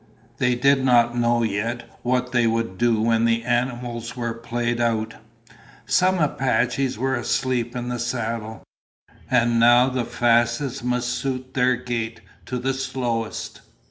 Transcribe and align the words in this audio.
They 0.39 0.55
did 0.55 0.83
not 0.83 1.15
know 1.15 1.43
yet 1.43 1.87
what 2.01 2.31
they 2.31 2.47
would 2.47 2.79
do 2.79 2.99
when 2.99 3.25
the 3.25 3.43
animals 3.43 4.17
were 4.17 4.33
played 4.33 4.81
out. 4.81 5.13
Some 5.85 6.17
Apaches 6.17 6.97
were 6.97 7.13
asleep 7.13 7.75
in 7.75 7.89
the 7.89 7.99
saddle, 7.99 8.63
and 9.29 9.59
now 9.59 9.89
the 9.89 10.03
fastest 10.05 10.83
must 10.83 11.09
suit 11.09 11.53
their 11.53 11.75
gait 11.75 12.19
to 12.47 12.57
the 12.57 12.73
slowest. 12.73 13.61